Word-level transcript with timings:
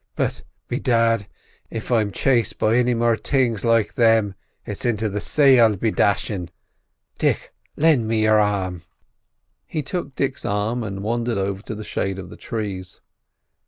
"But, 0.15 0.41
bedad, 0.67 1.27
if 1.69 1.91
I'm 1.91 2.11
chased 2.11 2.57
by 2.57 2.75
any 2.77 2.95
more 2.95 3.15
things 3.15 3.63
like 3.63 3.93
them 3.93 4.33
it's 4.65 4.83
into 4.83 5.09
the 5.09 5.21
say 5.21 5.59
I'll 5.59 5.75
be 5.75 5.91
dashin'. 5.91 6.49
Dick, 7.19 7.53
lend 7.77 8.07
me 8.07 8.23
your 8.23 8.41
arum." 8.41 8.81
He 9.67 9.83
took 9.83 10.15
Dick's 10.15 10.43
arm 10.43 10.81
and 10.81 11.03
wandered 11.03 11.37
over 11.37 11.61
to 11.61 11.75
the 11.75 11.83
shade 11.83 12.17
of 12.17 12.31
the 12.31 12.35
trees. 12.35 13.01